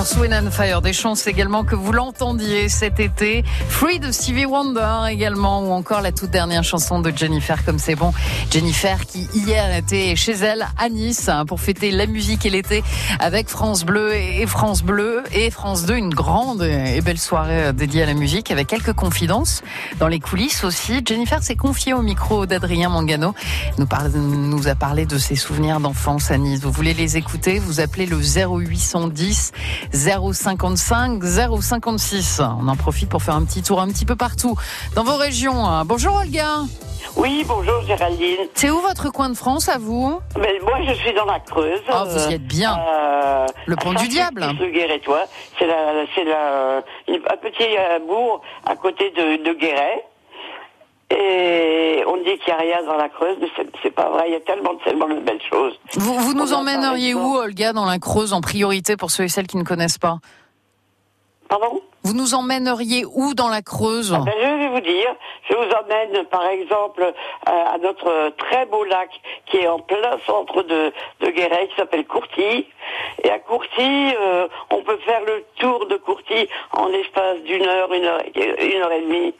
[0.00, 3.44] Wind and Fire, des chances également que vous l'entendiez cet été.
[3.68, 7.96] Free de Stevie Wonder également, ou encore la toute dernière chanson de Jennifer, comme c'est
[7.96, 8.14] bon.
[8.50, 12.82] Jennifer qui hier était chez elle à Nice hein, pour fêter la musique et l'été
[13.18, 18.04] avec France Bleu et France Bleu et France 2, une grande et belle soirée dédiée
[18.04, 19.62] à la musique avec quelques confidences
[19.98, 21.02] dans les coulisses aussi.
[21.06, 23.34] Jennifer s'est confiée au micro d'Adrien Mangano,
[23.76, 23.86] nous,
[24.16, 26.60] nous a parlé de ses souvenirs d'enfance à Nice.
[26.60, 27.58] Vous voulez les écouter?
[27.58, 29.52] Vous appelez le 0810
[29.92, 32.40] 055 056.
[32.60, 34.56] On en profite pour faire un petit tour un petit peu partout
[34.94, 35.64] dans vos régions.
[35.84, 36.60] Bonjour Olga.
[37.16, 38.38] Oui, bonjour Géraldine.
[38.54, 40.20] C'est où votre coin de France à vous?
[40.38, 41.80] Mais moi, je suis dans la Creuse.
[41.88, 42.78] Ah, vous y êtes bien.
[42.78, 44.44] Euh, Le pont du diable.
[44.60, 45.24] Le Guéret-toi.
[45.58, 50.04] C'est la, c'est la, un petit euh, bourg à côté de, de Guéret.
[51.10, 51.16] Et
[52.30, 53.48] dit qu'il n'y a rien dans la Creuse, mais
[53.82, 54.24] c'est, pas vrai.
[54.28, 55.78] Il y a tellement, tellement de belles choses.
[55.94, 59.46] Vous, vous nous emmèneriez où Olga dans la Creuse en priorité pour ceux et celles
[59.46, 60.18] qui ne connaissent pas?
[61.48, 61.80] Pardon?
[62.02, 64.12] Vous nous emmèneriez où dans la Creuse?
[64.12, 65.14] Ben, je vais vous dire,
[65.48, 67.12] je vous emmène par exemple
[67.44, 69.10] à notre très beau lac
[69.46, 72.66] qui est en plein centre de, de Guéret, qui s'appelle Courty.
[73.24, 77.92] Et à Courty, euh, on peut faire le tour de Courty en l'espace d'une heure,
[77.92, 79.34] une heure, et- une heure et demie.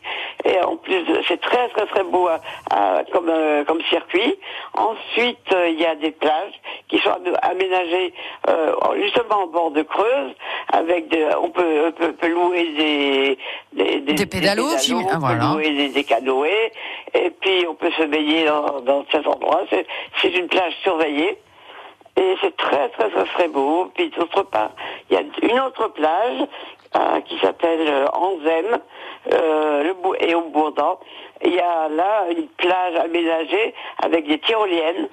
[0.44, 4.38] Et en plus, c'est très très très beau à- à- comme, euh, comme circuit.
[4.74, 6.54] Ensuite, euh, il y a des plages
[6.88, 8.12] qui sont am- aménagées
[8.48, 10.32] euh, justement en bord de Creuse,
[10.72, 13.38] avec des, on peut, on peut, peut louer des
[13.72, 15.44] des, Des pédalos, j'im- ah, on peut voilà.
[15.54, 16.48] louer des, des canoës,
[17.14, 19.62] et puis on peut se baigner dans, dans cet endroit.
[20.20, 21.36] C'est une plage surveillée.
[22.16, 23.90] Et c'est très très très très beau.
[23.94, 24.70] Puis d'autre part,
[25.08, 26.46] il y a une autre plage
[26.96, 28.78] euh, qui s'appelle euh, Anzem
[29.32, 30.98] euh, le Bou- et au Bourdan.
[31.44, 35.08] Il y a là une plage aménagée avec des tyroliennes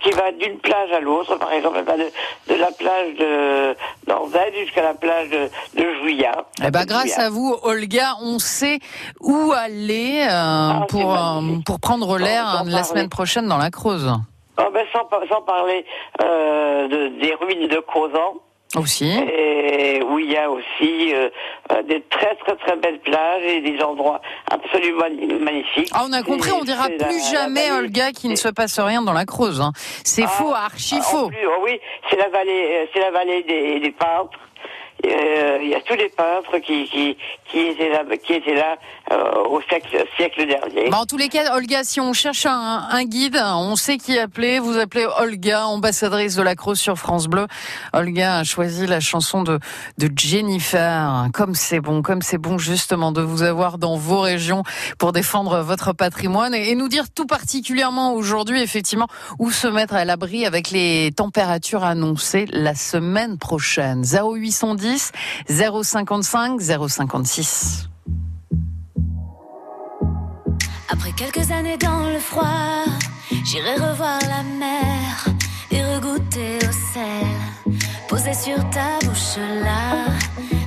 [0.00, 1.36] qui va d'une plage à l'autre.
[1.36, 2.10] Par exemple, elle va de,
[2.48, 3.74] de la plage de
[4.06, 5.48] d'Anzem jusqu'à la plage de,
[5.80, 6.44] de Jouillat.
[6.64, 8.78] Eh ben, grâce à vous, Olga, on sait
[9.20, 14.12] où aller euh, pour, euh, pour prendre l'air la semaine prochaine dans la Creuse.
[14.58, 15.84] Oh, ben, sans, sans parler
[16.22, 18.34] euh, de, des ruines de Crozan.
[18.76, 19.08] Aussi.
[19.32, 21.30] Et où il y a aussi euh,
[21.72, 25.06] euh, des très très très belles plages et des endroits absolument
[25.40, 25.88] magnifiques.
[25.94, 26.98] Ah, on a compris, on dira plus
[27.32, 29.62] la- jamais, Olga, qu'il ne se passe rien dans la Creuse.
[29.62, 29.72] hein.
[30.04, 31.28] C'est Ah, faux, archi en faux.
[31.28, 31.80] plus, oh oui,
[32.10, 34.38] c'est la vallée, c'est la vallée des, des peintres.
[35.06, 37.16] Euh, Il y a tous les peintres qui qui
[37.50, 38.76] qui étaient là, qui étaient là
[39.12, 40.90] euh, au siècle, siècle dernier.
[40.90, 44.18] Bah, en tous les cas, Olga, si on cherche un, un guide, on sait qui
[44.18, 44.58] appeler.
[44.58, 47.46] Vous appelez Olga, ambassadrice de la Creuse sur France Bleu.
[47.92, 49.58] Olga a choisi la chanson de,
[49.98, 51.28] de Jennifer.
[51.32, 54.62] Comme c'est bon, comme c'est bon justement de vous avoir dans vos régions
[54.98, 59.06] pour défendre votre patrimoine et, et nous dire tout particulièrement aujourd'hui, effectivement,
[59.38, 64.02] où se mettre à l'abri avec les températures annoncées la semaine prochaine.
[64.88, 65.12] 0810
[65.82, 67.88] 055 056.
[70.88, 72.84] Après quelques années dans le froid,
[73.44, 75.26] j'irai revoir la mer
[75.70, 77.76] et regoûter au sel.
[78.08, 80.06] Posé sur ta bouche là,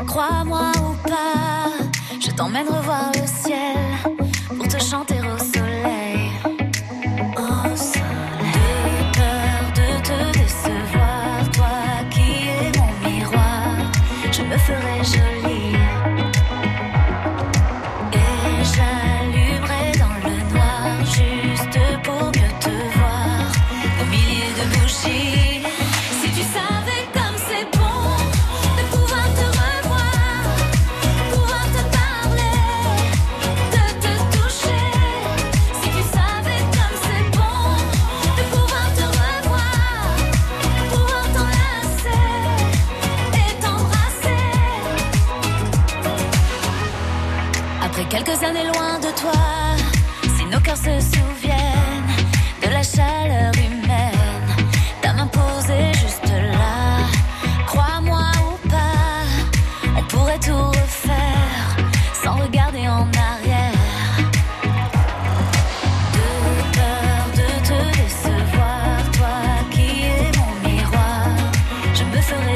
[0.06, 1.72] crois-moi ou pas,
[2.20, 3.78] je t'emmène revoir le ciel
[4.56, 5.81] pour te chanter au soleil.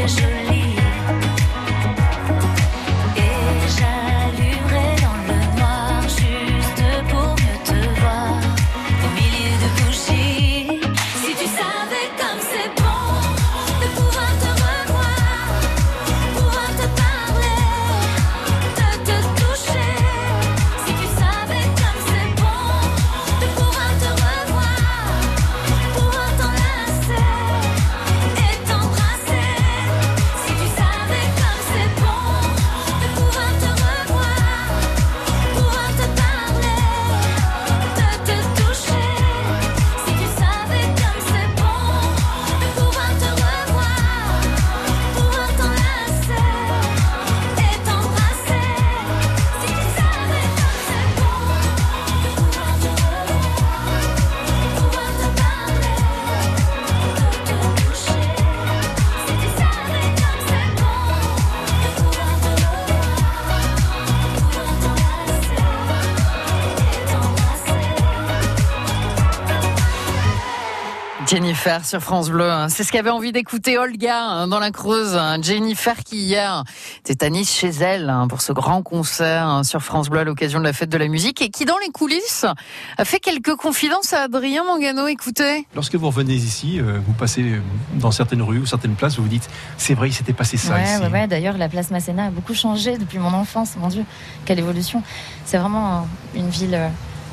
[0.07, 0.84] Je me
[71.55, 72.51] Jennifer sur France Bleu.
[72.51, 72.67] hein.
[72.67, 75.15] C'est ce qu'avait envie d'écouter Olga hein, dans la Creuse.
[75.15, 75.37] hein.
[75.41, 76.63] Jennifer qui hier
[77.07, 80.65] était à Nice chez elle pour ce grand concert sur France Bleu à l'occasion de
[80.65, 82.45] la fête de la musique et qui dans les coulisses
[82.97, 85.07] a fait quelques confidences à Adrien Mangano.
[85.07, 85.65] Écoutez.
[85.75, 87.61] Lorsque vous revenez ici, euh, vous passez euh,
[87.95, 90.73] dans certaines rues ou certaines places, vous vous dites, c'est vrai, il s'était passé ça
[90.73, 91.01] Ouais, ici.
[91.03, 91.27] ouais, ouais.
[91.27, 93.75] D'ailleurs, la place Masséna a beaucoup changé depuis mon enfance.
[93.79, 94.03] Mon Dieu,
[94.43, 95.01] quelle évolution.
[95.45, 96.01] C'est vraiment euh,
[96.39, 96.77] une ville.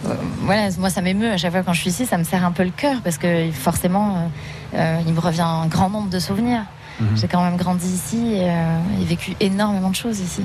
[0.06, 2.06] Euh, voilà, moi, ça m'émeut à chaque fois quand je suis ici.
[2.06, 5.42] Ça me serre un peu le cœur parce que forcément, euh, euh, il me revient
[5.42, 6.64] un grand nombre de souvenirs.
[7.00, 7.16] Mhm.
[7.16, 10.42] J'ai quand même grandi ici et, euh, et vécu énormément de choses ici.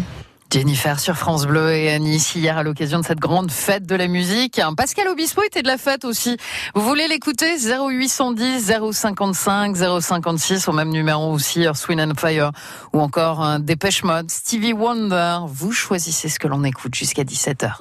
[0.50, 4.08] Jennifer sur France Bleu et Nice hier à l'occasion de cette grande fête de la
[4.08, 4.62] musique.
[4.78, 6.38] Pascal Obispo était de la fête aussi.
[6.74, 7.58] Vous voulez l'écouter?
[7.58, 12.52] 0810 055 056 au même numéro aussi Earth, Wind and Fire
[12.94, 15.40] ou encore Dépêche Mode, Stevie Wonder.
[15.48, 17.80] Vous choisissez ce que l'on écoute jusqu'à 17h.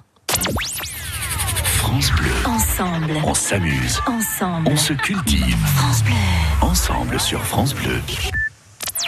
[1.86, 2.32] France Bleu.
[2.46, 3.12] Ensemble.
[3.24, 4.02] On s'amuse.
[4.08, 4.68] Ensemble.
[4.72, 5.56] On se cultive.
[5.76, 6.14] France Bleu.
[6.60, 8.00] Ensemble sur France Bleu.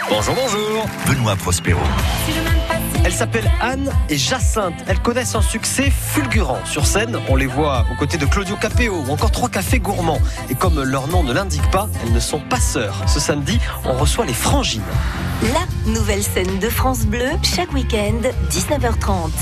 [0.09, 0.87] Bonjour, bonjour.
[1.05, 1.81] Benoît Prospero.
[3.05, 4.77] Elles s'appellent Anne et Jacinthe.
[4.87, 6.65] Elles connaissent un succès fulgurant.
[6.67, 10.21] Sur scène, on les voit aux côtés de Claudio Capéo ou encore trois cafés gourmands.
[10.49, 13.03] Et comme leur nom ne l'indique pas, elles ne sont pas sœurs.
[13.09, 14.83] Ce samedi, on reçoit les frangines.
[15.43, 18.21] La nouvelle scène de France Bleu, chaque week-end,
[18.51, 19.33] 19h30.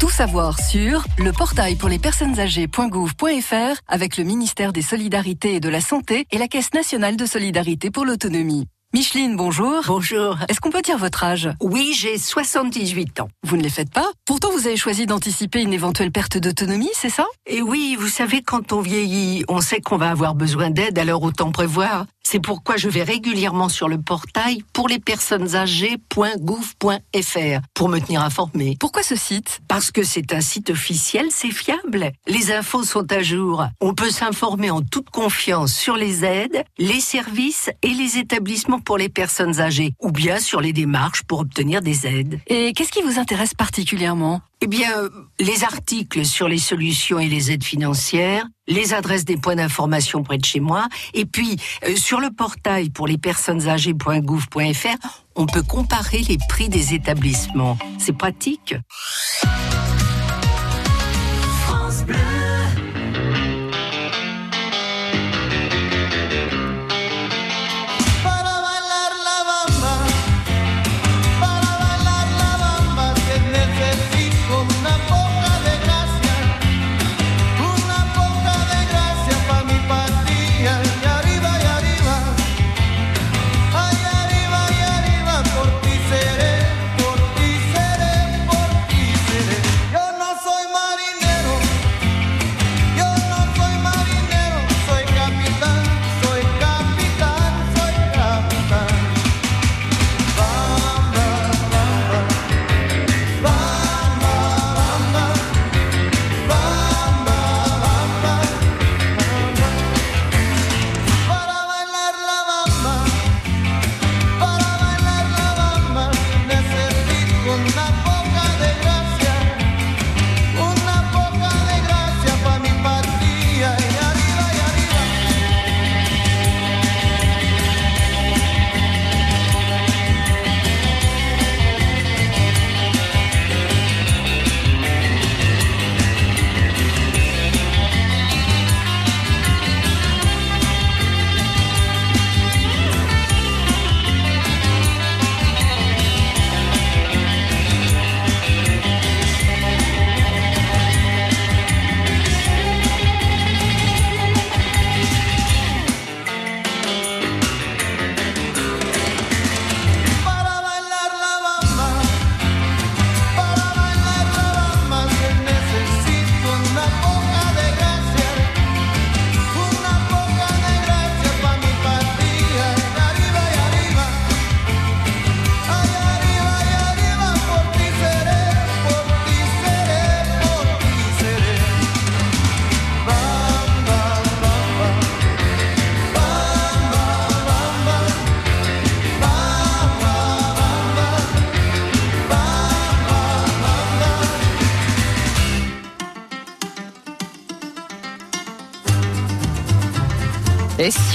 [0.00, 5.60] Tout savoir sur le portail pour les personnes âgées.gouv.fr avec le ministère des Solidarités et
[5.60, 8.66] de la Santé et la Caisse nationale de solidarité pour l'autonomie.
[8.92, 9.82] Micheline, bonjour.
[9.88, 10.36] Bonjour.
[10.48, 11.50] Est-ce qu'on peut dire votre âge?
[11.60, 13.28] Oui, j'ai 78 ans.
[13.44, 14.06] Vous ne les faites pas?
[14.24, 17.26] Pourtant, vous avez choisi d'anticiper une éventuelle perte d'autonomie, c'est ça?
[17.46, 21.24] Et oui, vous savez, quand on vieillit, on sait qu'on va avoir besoin d'aide, alors
[21.24, 22.06] autant prévoir.
[22.26, 28.22] C'est pourquoi je vais régulièrement sur le portail pour les personnes âgées.gouv.fr pour me tenir
[28.22, 28.76] informée.
[28.80, 29.60] Pourquoi ce site?
[29.68, 32.12] Parce que c'est un site officiel, c'est fiable.
[32.26, 33.66] Les infos sont à jour.
[33.80, 38.96] On peut s'informer en toute confiance sur les aides, les services et les établissements pour
[38.96, 42.40] les personnes âgées, ou bien sur les démarches pour obtenir des aides.
[42.46, 44.40] Et qu'est-ce qui vous intéresse particulièrement?
[44.64, 49.56] Eh bien, les articles sur les solutions et les aides financières, les adresses des points
[49.56, 55.24] d'information près de chez moi, et puis euh, sur le portail pour les personnes âgées.gouv.fr,
[55.34, 57.76] on peut comparer les prix des établissements.
[57.98, 58.74] C'est pratique?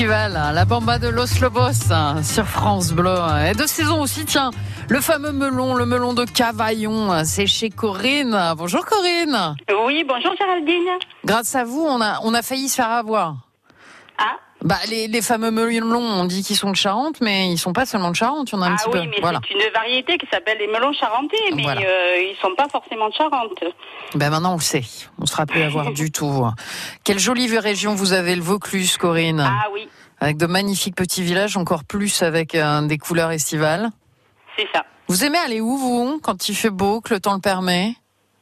[0.01, 3.17] Hein, la bamba de Los Lobos hein, sur France Bleu.
[3.45, 4.49] Et de saison aussi, tiens,
[4.87, 8.53] le fameux melon, le melon de Cavaillon, hein, c'est chez Corinne.
[8.55, 9.55] Bonjour Corinne.
[9.85, 10.87] Oui, bonjour Géraldine.
[11.25, 13.35] Grâce à vous, on a, on a failli se faire avoir.
[14.17, 17.71] Ah Bah, les, les fameux melons, on dit qu'ils sont de Charente, mais ils sont
[17.71, 19.09] pas seulement de Charente, il y en a un Ah petit oui, peu.
[19.09, 19.39] mais Voilà.
[19.47, 21.81] c'est une variété qui s'appelle les melons charentais, mais Voilà.
[21.81, 23.63] euh, ils sont pas forcément de Charente.
[24.15, 24.83] Ben maintenant on le sait,
[25.17, 26.45] on se fera plus avoir du tout.
[27.05, 29.39] Quelle jolie région vous avez, le Vaucluse, Corinne.
[29.39, 29.87] Ah oui,
[30.19, 33.89] Avec de magnifiques petits villages, encore plus avec euh, des couleurs estivales.
[34.57, 34.83] c'est ça.
[35.07, 37.95] Vous aimez aller où, vous, quand il fait beau, que le temps le permet?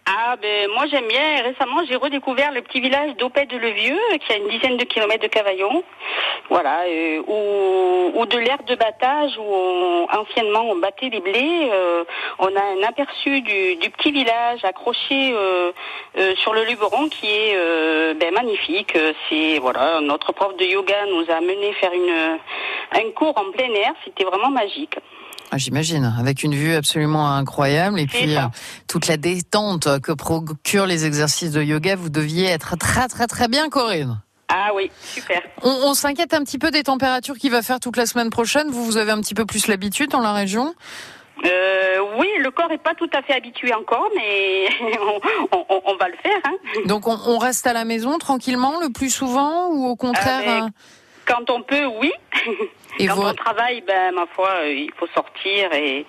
[0.10, 1.44] Ah ben moi j'aime bien.
[1.44, 5.24] Récemment j'ai redécouvert le petit village d'Opet de Levieux, qui a une dizaine de kilomètres
[5.24, 5.84] de Cavaillon.
[6.50, 11.70] Voilà, euh, où, où de l'aire de battage, où anciennement on battait les blés.
[11.74, 12.06] euh,
[12.40, 15.74] on a un aperçu du, petit village accroché euh,
[16.18, 18.98] euh, sur le Luberon qui est ben, magnifique.
[19.28, 22.40] C'est voilà, notre prof de yoga nous a amené faire une
[22.94, 23.92] un cours en plein air.
[24.06, 24.96] C'était vraiment magique.
[25.52, 28.42] Ah, J'imagine, avec une vue absolument incroyable et puis euh,
[28.88, 33.48] toute la détente que procurent les exercices de yoga, vous deviez être très très très
[33.48, 34.20] bien, Corinne.
[34.50, 35.42] Ah oui, super.
[35.64, 38.70] On, on s'inquiète un petit peu des températures qu'il va faire toute la semaine prochaine.
[38.70, 40.74] Vous, vous avez un petit peu plus l'habitude dans la région
[41.46, 44.68] Euh, oui, le corps est pas tout à fait habitué encore, mais
[45.52, 46.40] on, on- on va le faire.
[46.46, 46.56] Hein.
[46.88, 50.46] Donc on, on reste à la maison tranquillement le plus souvent ou au contraire Ah,
[50.46, 50.70] ben, euh,
[51.28, 52.12] Quand on peut, oui.
[53.00, 56.06] Et quand vous- on travaille, ben ma foi, euh, il faut sortir et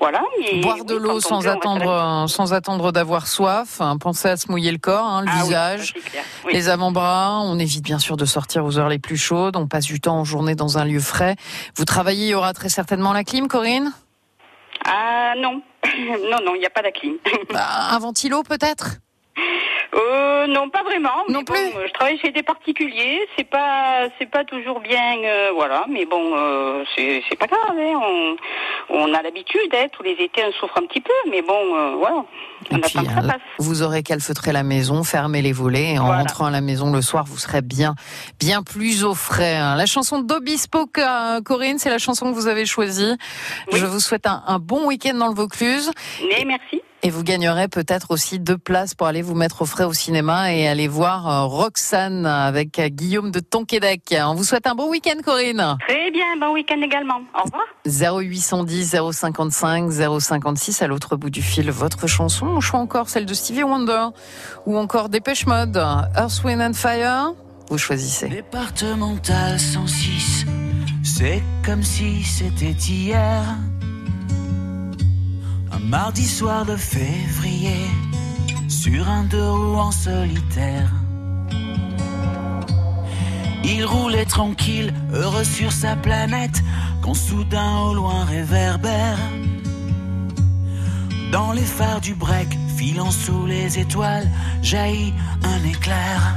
[0.00, 0.22] voilà.
[0.60, 4.28] Boire de oui, l'eau sans peut, la attendre, euh, sans attendre d'avoir soif, hein, pensez
[4.28, 5.94] à se mouiller le corps, hein, le Ah visage.
[6.44, 6.52] Oui.
[6.52, 7.40] les avant-bras.
[7.44, 9.56] On évite bien sûr de sortir aux heures les plus chaudes.
[9.56, 11.36] On passe du temps en journée dans un lieu frais.
[11.76, 13.92] Vous travaillez, il y aura très certainement la clim, Corinne?
[14.84, 15.62] Ah non,
[16.30, 17.14] non, non, il n'y a pas de clim.
[17.52, 18.96] Bah, Un ventilo peut-être?
[19.94, 21.24] Euh, non, pas vraiment.
[21.28, 23.20] Non mais bon, je travaille chez des particuliers.
[23.36, 25.84] C'est pas, c'est pas toujours bien, euh, voilà.
[25.88, 27.76] Mais bon, euh, c'est, c'est pas grave.
[27.78, 28.36] Hein, on,
[28.90, 29.74] on a l'habitude.
[29.74, 32.24] Hein, tous les étés, on souffre un petit peu, mais bon, euh, voilà.
[32.70, 33.40] On Et puis, que ça hein, passe.
[33.58, 36.20] vous aurez calfeutré la maison, fermé les volets, et en Voilà.
[36.20, 37.94] rentrant à la maison le soir, vous serez bien,
[38.38, 39.56] bien plus au frais.
[39.56, 39.74] hein.
[39.76, 40.86] La chanson d'Obispo,
[41.44, 43.16] Corinne, c'est la chanson que vous avez choisie.
[43.72, 45.90] Je vous souhaite un, un bon week-end dans le Vaucluse.
[46.28, 46.82] Mais merci.
[47.02, 50.52] Et vous gagnerez peut-être aussi deux places pour aller vous mettre au frais au cinéma
[50.52, 54.14] et aller voir euh, Roxane avec euh, Guillaume de Tonquédec.
[54.18, 55.78] On vous souhaite un bon week-end, Corinne.
[55.88, 57.20] Très bien, bon week-end également.
[57.34, 57.64] Au revoir.
[57.86, 59.90] 0810 055
[60.20, 64.08] 056 à l'autre bout du fil votre chanson on choix encore celle de Stevie Wonder
[64.66, 67.34] ou encore Dépêche Mode Earth Wind and Fire
[67.70, 70.44] vous choisissez Départemental 106,
[71.04, 73.44] c'est comme si c'était hier.
[75.84, 77.86] Mardi soir de février,
[78.68, 80.90] sur un deux roues en solitaire.
[83.64, 86.62] Il roulait tranquille, heureux sur sa planète,
[87.02, 89.18] quand soudain au loin réverbère.
[91.32, 94.28] Dans les phares du break, filant sous les étoiles,
[94.62, 96.34] jaillit un éclair.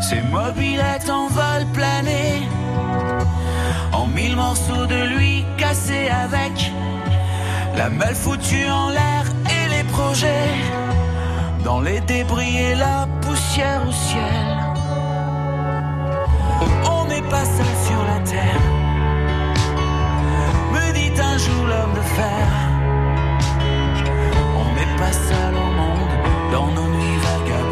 [0.00, 2.42] Ses mobilettes en vol plané,
[3.92, 6.72] en mille morceaux de lui cassés avec
[7.76, 10.50] la malle foutue en l'air et les projets,
[11.64, 14.46] dans les débris et la poussière au ciel.
[16.90, 18.62] On n'est pas seul sur la terre,
[20.72, 22.46] me dit un jour l'homme de fer.
[24.62, 26.14] On n'est pas seul au monde
[26.52, 27.71] dans nos nuits vagabondes.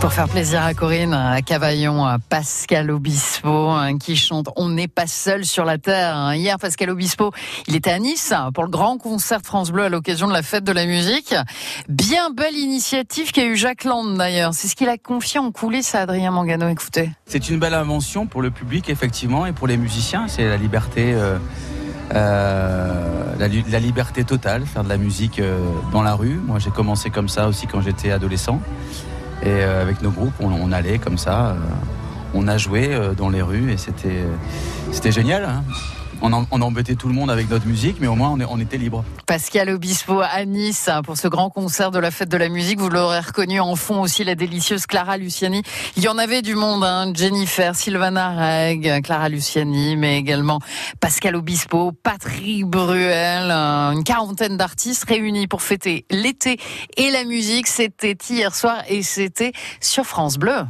[0.00, 4.88] Pour faire plaisir à Corinne, à Cavaillon, à Pascal Obispo, hein, qui chante On n'est
[4.88, 6.16] pas seul sur la terre.
[6.16, 6.34] hein.
[6.34, 7.32] Hier, Pascal Obispo,
[7.68, 10.42] il était à Nice hein, pour le grand concert France Bleu à l'occasion de la
[10.42, 11.34] fête de la musique.
[11.90, 14.54] Bien belle initiative qu'a eu Jacques Land d'ailleurs.
[14.54, 16.68] C'est ce qu'il a confié en coulisses à Adrien Mangano.
[16.68, 17.10] Écoutez.
[17.26, 20.28] C'est une belle invention pour le public, effectivement, et pour les musiciens.
[20.28, 21.36] C'est la liberté, euh,
[22.14, 25.60] euh, la liberté totale, faire de la musique euh,
[25.92, 26.40] dans la rue.
[26.46, 28.60] Moi, j'ai commencé comme ça aussi quand j'étais adolescent.
[29.42, 31.50] Et euh, avec nos groupes, on, allait comme ça.
[31.50, 31.54] euh,
[32.34, 34.24] on a joué euh, dans les rues et c'était
[34.92, 35.44] c'était génial.
[35.44, 35.64] hein.
[36.22, 39.04] On, embêtait tout le monde avec notre musique, mais au moins on, était libre.
[39.26, 42.78] Pascal Obispo à Nice hein, pour ce grand concert de la fête de la musique.
[42.78, 45.62] Vous l'aurez reconnu en fond aussi la délicieuse Clara Luciani.
[45.96, 50.60] Il y en avait du monde, hein, Jennifer, Sylvana Reg, Clara Luciani, mais également
[51.00, 56.58] Pascal Obispo, Patrick Bruel, euh, une quarantaine d'artistes réunis pour fêter l'été
[56.96, 57.66] et la musique.
[57.66, 60.64] C'était hier soir et c'était sur France Bleu.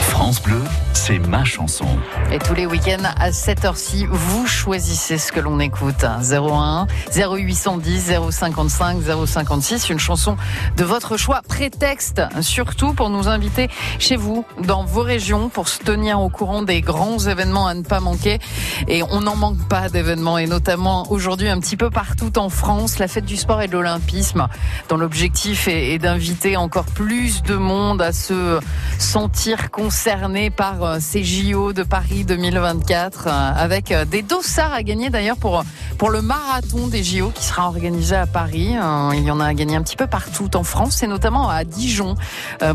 [0.00, 1.86] France Bleu, c'est ma chanson.
[2.32, 6.04] Et tous les week-ends à 7h ci, vous choisissez ce que l'on écoute.
[6.04, 10.36] 01 0810 055 056, une chanson
[10.76, 11.42] de votre choix.
[11.46, 13.68] Prétexte surtout pour nous inviter
[13.98, 17.82] chez vous, dans vos régions, pour se tenir au courant des grands événements à ne
[17.82, 18.38] pas manquer.
[18.86, 22.98] Et on n'en manque pas d'événements, et notamment aujourd'hui un petit peu partout en France,
[22.98, 24.46] la fête du sport et de l'olympisme,
[24.88, 28.60] dont l'objectif est, d'inviter encore plus de monde à se
[28.98, 34.82] sentir concerné par euh, ces JO de Paris 2024, euh, avec euh, des dossards à
[34.82, 35.64] gagner d'ailleurs pour,
[35.96, 38.76] pour le marathon des JO qui sera organisé à Paris.
[39.14, 41.64] Il y en a à gagner un petit peu partout en France, et notamment à
[41.64, 42.16] Dijon.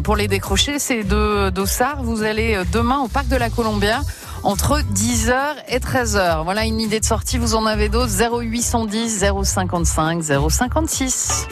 [0.04, 4.02] Pour les décrocher, ces deux dossards, vous allez demain au parc de la Colombière
[4.42, 5.36] entre 10h
[5.68, 6.44] et 13h.
[6.44, 11.48] Voilà une idée de sortie, vous en avez d'autres 0810 055 056.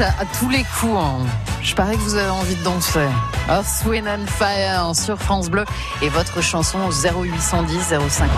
[0.00, 0.96] À, à tous les coups.
[0.98, 1.18] hein.
[1.62, 3.06] Je parie que vous avez envie de danser.
[3.48, 5.64] Earth, Wind and Fire sur France Bleu
[6.02, 8.28] et votre chanson au 0810 055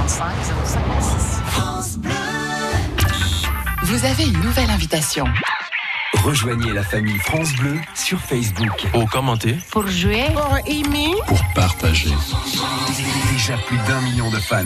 [0.65, 1.43] 056.
[3.85, 5.25] Vous avez une nouvelle invitation.
[6.25, 8.87] Rejoignez la famille France Bleu sur Facebook.
[8.93, 12.11] Pour commenter, Pour jouer, pour aimer, pour partager.
[13.33, 14.65] Déjà plus d'un million de fans.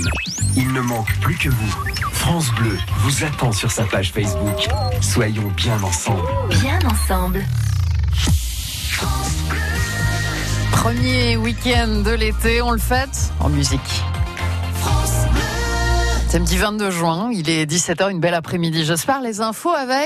[0.57, 1.75] Il ne manque plus que vous.
[2.13, 4.69] France Bleu vous attend sur sa page Facebook.
[5.01, 6.23] Soyons bien ensemble.
[6.51, 6.70] Bien
[10.73, 14.03] Premier week-end de l'été, on le fête en musique.
[16.29, 18.85] Samedi 22 juin, il est 17h, une belle après-midi.
[18.85, 19.99] J'espère les infos avec